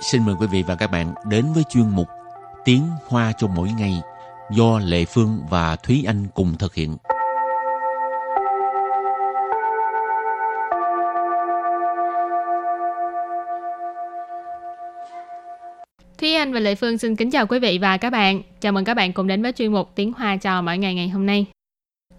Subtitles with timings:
[0.00, 2.08] xin mời quý vị và các bạn đến với chuyên mục
[2.64, 3.92] Tiếng Hoa cho mỗi ngày
[4.50, 6.96] do Lệ Phương và Thúy Anh cùng thực hiện.
[16.18, 18.42] Thúy Anh và Lệ Phương xin kính chào quý vị và các bạn.
[18.60, 21.08] Chào mừng các bạn cùng đến với chuyên mục Tiếng Hoa cho mỗi ngày ngày
[21.08, 21.46] hôm nay.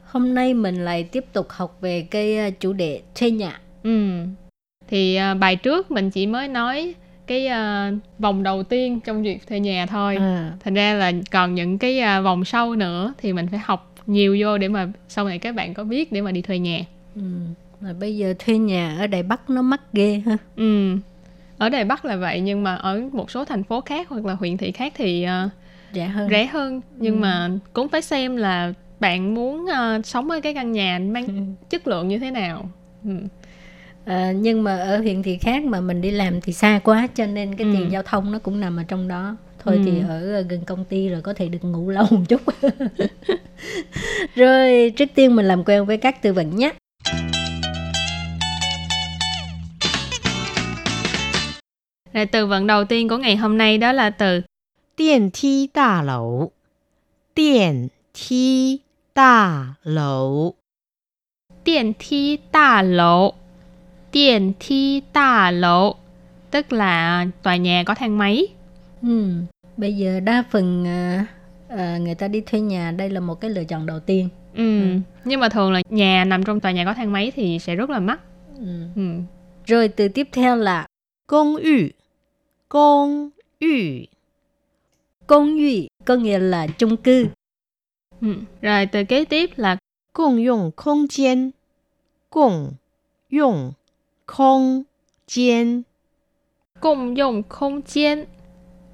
[0.04, 3.62] Hôm nay mình lại tiếp tục học về cái ờ, chủ đề thuê nhà.
[3.84, 4.26] Ừ.
[4.88, 6.94] Thì uh, bài trước mình chỉ mới nói
[7.28, 10.16] cái uh, vòng đầu tiên trong việc thuê nhà thôi.
[10.16, 10.52] À.
[10.64, 14.38] Thành ra là còn những cái uh, vòng sau nữa thì mình phải học nhiều
[14.40, 16.80] vô để mà sau này các bạn có biết để mà đi thuê nhà.
[17.16, 17.22] Ừ.
[17.82, 20.38] Mà bây giờ thuê nhà ở Đài Bắc nó mắc ghê ha.
[20.56, 20.98] Ừ.
[21.58, 24.34] Ở Đài Bắc là vậy nhưng mà ở một số thành phố khác hoặc là
[24.34, 25.52] huyện thị khác thì uh,
[25.94, 26.30] rẻ hơn.
[26.30, 27.20] Rẻ hơn nhưng ừ.
[27.20, 31.34] mà cũng phải xem là bạn muốn uh, sống ở cái căn nhà mang ừ.
[31.70, 32.70] chất lượng như thế nào.
[33.04, 33.12] Ừ
[34.08, 37.26] à, nhưng mà ở huyện thị khác mà mình đi làm thì xa quá cho
[37.26, 37.90] nên cái tiền ừ.
[37.92, 39.82] giao thông nó cũng nằm ở trong đó thôi ừ.
[39.86, 42.42] thì ở ờ, gần công ty rồi có thể được ngủ lâu một chút
[44.36, 46.74] rồi trước tiên mình làm quen với các từ vựng nhé
[52.14, 54.42] Rồi từ vựng đầu tiên của ngày hôm nay đó là từ
[54.98, 56.52] điện thi đa lầu.
[57.36, 58.78] Điện thi
[59.16, 60.54] đa lầu.
[61.66, 63.34] Điện thi đa lầu
[64.18, 65.96] điện thi đa lầu
[66.52, 68.48] tức là tòa nhà có thang máy.
[69.02, 69.30] Ừ.
[69.78, 71.26] Bây giờ đa phần à,
[71.68, 74.30] à, người ta đi thuê nhà đây là một cái lựa chọn đầu tiên.
[74.54, 74.82] Ừ.
[74.82, 75.00] ừ.
[75.26, 77.90] Nhưng mà thường là nhà nằm trong tòa nhà có thang máy thì sẽ rất
[77.90, 78.20] là mắc.
[78.60, 78.66] Ừ.
[78.96, 79.02] ừ.
[79.66, 80.88] Rồi từ tiếp theo là
[81.28, 81.88] công yu.
[82.70, 84.06] Công yu.
[85.28, 87.28] Công yu có nghĩa là chung cư.
[88.22, 88.36] Ừ.
[88.62, 89.78] Rồi từ kế tiếp là
[90.14, 91.52] công dụng không gian.
[92.30, 92.72] Công
[93.30, 93.72] dụng
[94.27, 94.83] không
[95.29, 95.83] gian
[96.81, 98.27] 共用không gian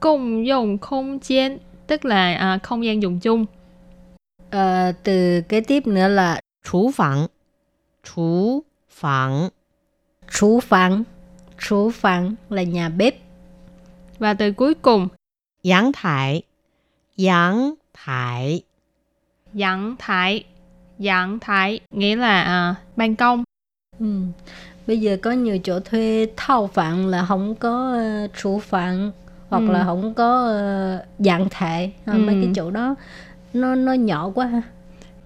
[0.00, 3.46] 共用không gian Tức là à, không gian dùng chung
[4.50, 7.26] à, Từ kế tiếp nữa là Chủ phòng
[8.04, 9.48] Chủ phòng
[10.30, 11.04] Chủ phòng
[11.68, 13.14] Chủ phòng là nhà bếp
[14.18, 15.08] Và từ cuối cùng
[15.64, 16.42] Yang thái
[17.18, 18.62] Yang thái
[19.60, 20.44] Yang thái
[21.06, 23.44] Yang thái nghĩa là à, ban công.
[23.98, 24.06] Ừ
[24.87, 29.11] bây giờ có nhiều chỗ thuê thao phạn là không có uh, chủ phạn
[29.49, 29.71] hoặc ừ.
[29.71, 32.13] là không có uh, dạng thể ừ.
[32.13, 32.95] mấy cái chỗ đó
[33.53, 34.61] nó nó nhỏ quá ha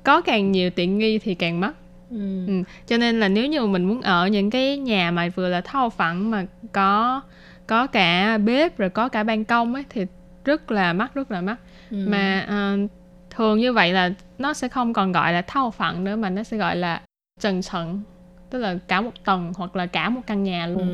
[0.04, 1.74] có càng nhiều tiện nghi thì càng mắc
[2.10, 2.48] ừ.
[2.48, 2.54] Ừ.
[2.88, 5.90] cho nên là nếu như mình muốn ở những cái nhà mà vừa là thao
[5.90, 7.22] phẳng mà có
[7.68, 10.06] có cả bếp rồi có cả ban công ấy thì
[10.46, 11.58] rất là mắc rất là mắc
[11.92, 11.98] ừ.
[12.08, 12.90] mà uh,
[13.30, 16.44] thường như vậy là nó sẽ không còn gọi là thao phẳng nữa mà nó
[16.44, 17.02] sẽ gọi là
[17.40, 18.02] trần sận
[18.50, 20.90] tức là cả một tầng hoặc là cả một căn nhà luôn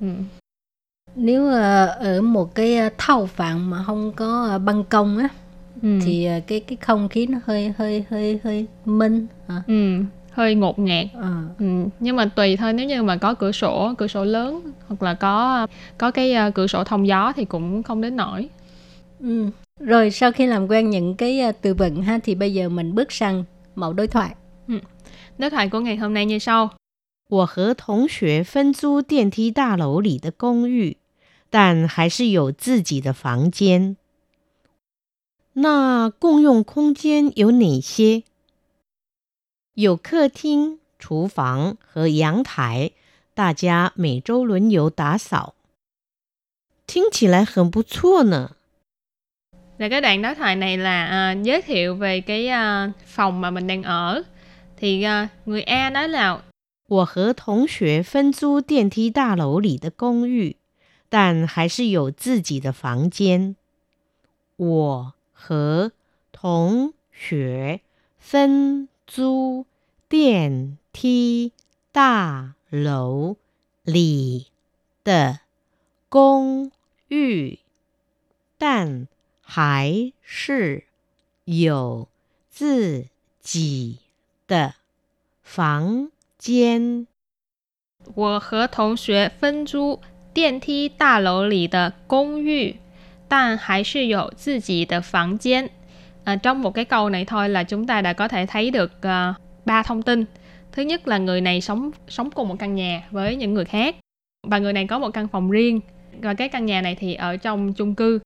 [0.00, 0.06] ừ.
[0.06, 0.12] Ừ.
[1.14, 5.28] nếu uh, ở một cái ờ, thao phạn mà không có uh, ban công á
[5.82, 5.98] ừ.
[6.04, 9.62] thì uh, cái cái không khí nó hơi hơi hơi hơi minh hả?
[9.66, 10.02] Ừ
[10.36, 11.42] hơi ngột ngạt à.
[11.58, 11.66] ừ.
[12.00, 15.14] nhưng mà tùy thôi nếu như mà có cửa sổ cửa sổ lớn hoặc là
[15.14, 15.66] có
[15.98, 18.48] có cái uh, cửa sổ thông gió thì cũng không đến nổi
[19.20, 19.46] ừ.
[19.80, 22.94] rồi sau khi làm quen những cái uh, từ vựng ha thì bây giờ mình
[22.94, 23.44] bước sang
[23.74, 24.34] mẫu đối thoại
[24.68, 24.74] ừ.
[25.38, 26.70] đối thoại của ngày hôm nay như sau
[27.29, 30.97] 我和同学分租电梯大楼里的公寓，
[31.49, 33.95] 但还是有自己的房间。
[35.53, 38.23] 那共用空间有哪些？
[39.73, 42.91] 有客厅、厨房和阳台，
[43.33, 45.55] 大家每周轮流打扫。
[46.85, 48.55] 听起来很不错呢。
[49.77, 53.67] Là cái đoạn đối thoại này là uh, giới thiệu về cái uh, phòng mà mình
[53.67, 54.23] đang ở.
[54.77, 56.41] Thì uh, người A nói là
[56.88, 60.56] 我和同学分租电梯大楼里的公寓，
[61.08, 63.56] 但还是有自己的房间。
[64.56, 65.90] 我和
[66.30, 67.80] 同学
[68.18, 69.66] 分租
[70.08, 71.52] 电梯
[71.90, 73.36] 大楼
[73.82, 74.46] 里
[75.02, 75.40] 的
[76.08, 76.70] 公
[77.08, 77.58] 寓，
[78.56, 79.08] 但
[79.42, 80.84] 还是
[81.44, 82.08] 有
[82.48, 83.06] 自
[83.40, 83.98] 己
[84.46, 84.76] 的
[85.42, 86.12] 房。
[86.37, 87.07] 间。
[88.15, 89.99] 我和同学分租
[90.33, 92.75] 电梯大楼里的公寓，
[93.27, 95.69] 但还是有自己的房间。
[96.23, 99.35] À, trong một cái câu này thôi là chúng ta đã có thể thấy được uh,
[99.65, 100.25] ba thông tin.
[100.71, 103.95] Thứ nhất là người này sống sống cùng một căn nhà với những người khác
[104.47, 105.79] và người này có một căn phòng riêng
[106.21, 108.19] và cái căn nhà này thì ở trong chung cư.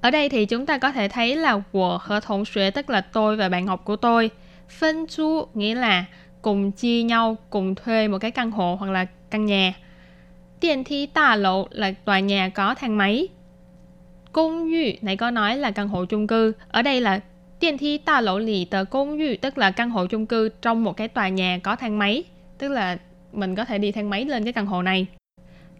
[0.00, 3.48] Ở đây thì chúng ta có thể thấy là của hợp同学 tức là tôi và
[3.48, 4.30] bạn học của tôi.
[4.68, 6.04] Phân chú nghĩa là
[6.47, 9.73] cùng chia nhau cùng thuê một cái căn hộ hoặc là căn nhà
[10.61, 13.27] điện thi tà lộ là tòa nhà có thang máy.
[14.31, 16.53] Công yu này có nói là căn hộ chung cư.
[16.67, 17.19] Ở đây là
[17.59, 20.83] điện thi tà lộ lì tờ công yu tức là căn hộ chung cư trong
[20.83, 22.23] một cái tòa nhà có thang máy.
[22.57, 22.97] Tức là
[23.33, 25.07] mình có thể đi thang máy lên cái căn hộ này.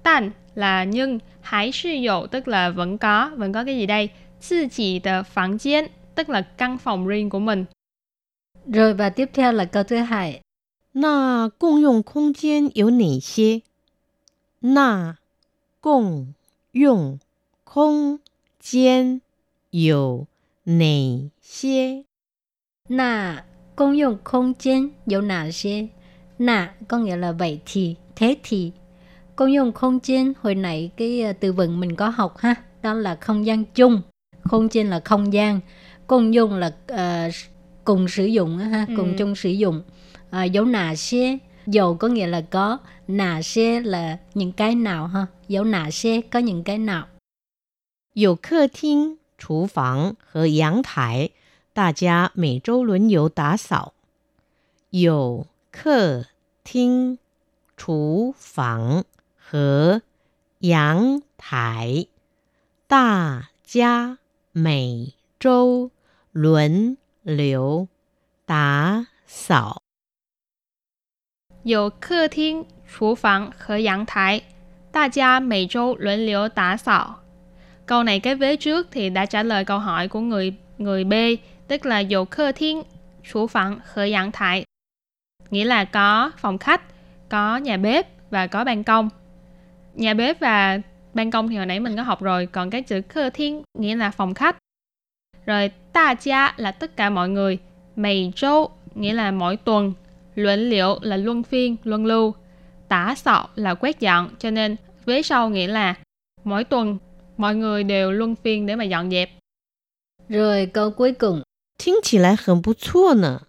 [0.04, 4.10] Tàn là nhưng, hãy sử dụng tức là vẫn có, vẫn có cái gì đây?
[4.50, 5.86] Tự chỉ tờ phòng chiến
[6.16, 7.66] tức là căn phòng riêng của mình.
[8.74, 10.42] Rồi và tiếp theo là câu thứ hai.
[10.97, 13.63] 那共用空间有哪些？
[14.61, 15.17] 那
[15.81, 16.35] 共
[16.73, 17.19] 用
[17.65, 18.19] 空
[18.61, 19.21] 间
[19.71, 20.27] 有
[20.65, 22.05] 哪些？
[22.89, 23.45] Nà
[23.77, 25.89] công dụng không gian có nào些?
[26.39, 28.73] Nà có nghĩa là vậy thì, thế thì.
[29.37, 32.95] Công dụng không gian hồi nãy cái ờ, từ vựng mình có học ha, đó
[32.95, 34.03] là không gian chung.
[34.45, 35.61] Không gian là không gian,
[36.07, 37.31] công dụng là ờ,
[37.85, 39.15] cùng sử dụng á ha, cùng Ừ.
[39.19, 39.83] chung sử dụng.
[40.31, 42.79] À, dấu nà xe, dầu có nghĩa là có,
[43.09, 47.09] nà xe là những cái nào ha, dấu nà xe có những cái nào.
[48.15, 51.31] 有客厅、厨房和阳台，
[51.73, 53.95] 大家每周轮流打扫。
[54.91, 56.27] 有客
[56.63, 57.19] 厅、
[57.77, 59.05] 厨房
[59.37, 60.03] 和
[60.59, 62.07] 阳台，
[62.87, 64.19] 大家
[64.53, 65.91] 每周
[66.33, 67.89] 轮流
[68.45, 69.83] 打扫。
[71.67, 74.43] Có cơ thiên,厨房和阳台，
[74.91, 77.21] 大家每周轮流打扫。
[77.87, 81.15] Câu này cái vế trước thì đã trả lời câu hỏi của người người B,
[81.69, 82.83] tức là có cơ thiên,
[83.33, 84.65] chủ phòng和阳台.
[85.51, 86.83] Nghĩa là có phòng khách,
[87.29, 89.09] có nhà bếp và có ban công.
[89.95, 90.79] Nhà bếp và
[91.15, 93.97] ban công thì hồi nãy mình có học rồi, còn cái chữ cơ thiên nghĩa
[93.97, 94.57] là phòng khách.
[95.47, 97.59] Rồi ta gia là tất cả mọi người,
[97.97, 99.93] mày châu nghĩa là mỗi tuần,
[100.37, 102.35] luận liệu là luân phiên, luân lưu,
[102.89, 105.95] tả sọ là quét dọn, cho nên vế sau nghĩa là
[106.45, 106.99] mỗi tuần
[107.37, 109.31] mọi người đều luân phiên để mà dọn dẹp.
[110.29, 111.43] Rồi câu cuối cùng,
[111.79, 113.43] 听起来很不错呢。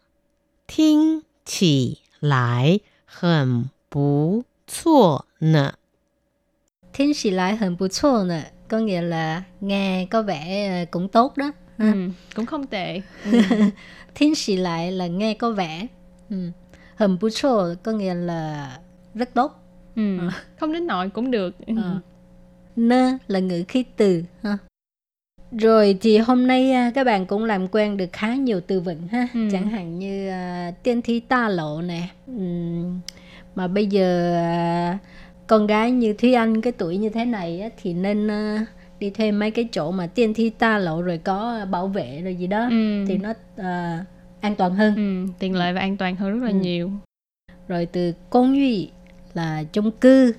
[0.65, 5.73] 听起来很不错呢。
[6.93, 11.51] Thiên sĩ lại很不错nè, có nghĩa là nghe có vẻ ờ, cũng tốt đó.
[11.77, 11.91] ha.
[11.91, 13.01] Ừ, cũng không tệ.
[14.15, 15.87] Thiên sĩ lại là nghe có vẻ.
[16.29, 16.35] Ừ.
[16.98, 18.70] Hầm bù chô có nghĩa là
[19.14, 19.52] rất tốt.
[19.96, 20.18] Ừ,
[20.60, 21.54] không đến nỗi cũng được.
[21.66, 22.00] Ờ.
[22.76, 24.22] Nơ là ngữ khí từ.
[24.42, 24.58] Ha.
[25.52, 29.08] Rồi thì hôm nay à, các bạn cũng làm quen được khá nhiều từ vựng
[29.08, 29.28] ha.
[29.34, 29.40] Ừ.
[29.52, 32.08] Chẳng hạn như à, tiên thi ta lộ nè.
[32.26, 33.00] Ừm,
[33.54, 34.98] mà bây giờ à,
[35.46, 38.66] con gái như Thúy Anh cái tuổi như thế này á, thì nên à,
[39.00, 42.34] đi thuê mấy cái chỗ mà tiên thi ta lộ rồi có bảo vệ rồi
[42.34, 43.04] gì đó Ừ.
[43.08, 44.04] thì nó à,
[44.40, 44.94] an toàn hơn.
[44.96, 46.56] Ừ, tiện lợi và an toàn hơn rất là Ừ.
[46.58, 46.90] nhiều.
[47.68, 48.88] Rồi từ công duy
[49.34, 50.34] là chung cư.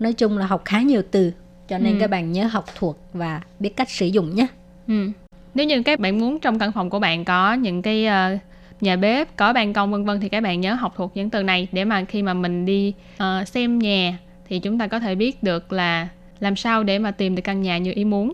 [0.00, 1.32] Nói chung là học khá nhiều từ.
[1.68, 2.00] Cho nên Ừ.
[2.00, 4.46] các bạn nhớ học thuộc và biết cách sử dụng nhé.
[4.88, 5.10] Ừ.
[5.54, 8.36] Nếu như các bạn muốn trong căn phòng của bạn có những cái ờ,
[8.80, 11.42] nhà bếp, có ban công vân vân thì các bạn nhớ học thuộc những từ
[11.42, 14.18] này để mà khi mà mình đi ờ, xem nhà
[14.48, 16.08] thì chúng ta có thể biết được là
[16.40, 18.32] làm sao để mà tìm được căn nhà như ý muốn.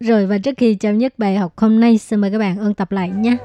[0.00, 2.74] Rồi và trước khi chấm dứt bài học hôm nay, xin mời các bạn ôn
[2.74, 3.36] tập lại nhé.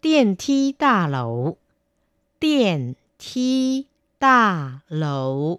[0.00, 1.56] 电梯大楼，
[2.38, 3.86] 电梯
[4.18, 5.58] 大楼，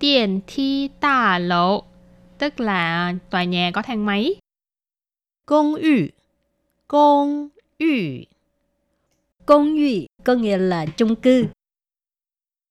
[0.00, 1.84] Điện thi đa lầu
[2.38, 4.36] tức là tòa nhà có thang máy.
[5.46, 6.12] 公寓，
[6.88, 8.26] 公寓，
[9.46, 11.48] Công duy có nghĩa là chung cư.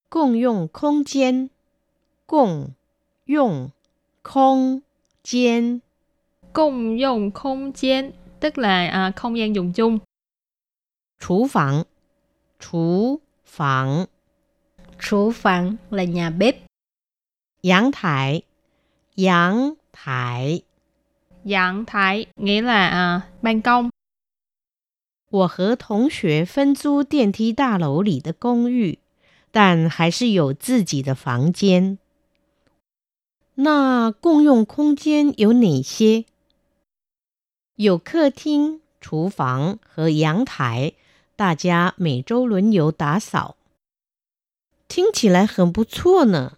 [0.10, 1.50] 共用空间，
[2.26, 2.74] 共
[3.26, 3.72] 用
[4.24, 4.82] 空
[5.24, 5.82] 间，
[6.54, 10.00] Công dụng không gian tức là à, không gian dùng chung.
[11.22, 11.86] 厨房，
[12.60, 14.08] 厨房，
[15.00, 16.56] Chủ phẳng là nhà bếp.
[17.62, 18.44] 阳台，
[19.16, 20.62] 阳台。
[21.44, 23.90] Dạng thái nghĩa là à, ban công.
[25.30, 29.00] 我和同学分租电梯大楼里的公寓，
[29.52, 31.98] 但还是有自己的房间。
[33.56, 36.26] 那共用空间有哪些？
[37.76, 40.94] 有客厅、厨房和阳台，
[41.42, 43.56] 大家每周轮流打扫。
[44.88, 46.54] 听起来很不错呢。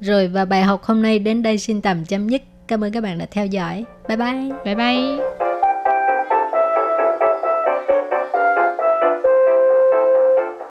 [0.00, 2.42] Rồi và bài học hôm nay đến đây xin tạm chấm dứt.
[2.68, 3.84] Cảm ơn các bạn đã theo dõi.
[4.08, 4.50] Bye bye.
[4.64, 5.49] Bye bye.